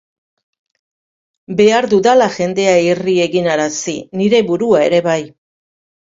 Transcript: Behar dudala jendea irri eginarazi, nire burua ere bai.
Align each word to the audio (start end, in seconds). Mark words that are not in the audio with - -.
Behar 1.59 1.87
dudala 1.91 2.29
jendea 2.37 2.71
irri 2.85 3.13
eginarazi, 3.25 3.95
nire 4.23 4.41
burua 4.49 4.81
ere 4.87 5.03
bai. 5.09 5.19